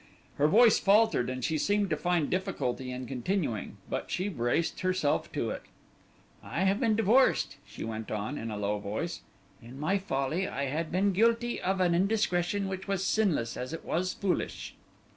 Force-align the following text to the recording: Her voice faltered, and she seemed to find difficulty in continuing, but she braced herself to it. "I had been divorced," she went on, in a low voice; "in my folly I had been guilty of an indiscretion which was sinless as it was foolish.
Her 0.37 0.47
voice 0.47 0.79
faltered, 0.79 1.29
and 1.29 1.43
she 1.45 1.59
seemed 1.59 1.91
to 1.91 1.95
find 1.95 2.27
difficulty 2.31 2.89
in 2.91 3.05
continuing, 3.05 3.77
but 3.87 4.09
she 4.09 4.29
braced 4.29 4.79
herself 4.79 5.31
to 5.33 5.51
it. 5.51 5.61
"I 6.41 6.61
had 6.61 6.79
been 6.79 6.95
divorced," 6.95 7.57
she 7.67 7.83
went 7.83 8.09
on, 8.09 8.35
in 8.35 8.49
a 8.49 8.57
low 8.57 8.79
voice; 8.79 9.21
"in 9.61 9.79
my 9.79 9.99
folly 9.99 10.47
I 10.47 10.63
had 10.65 10.91
been 10.91 11.13
guilty 11.13 11.61
of 11.61 11.79
an 11.79 11.93
indiscretion 11.93 12.67
which 12.67 12.87
was 12.87 13.05
sinless 13.05 13.55
as 13.55 13.73
it 13.73 13.85
was 13.85 14.11
foolish. 14.15 14.73